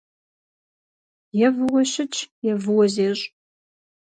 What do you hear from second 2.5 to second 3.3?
е выуэ зещӏ.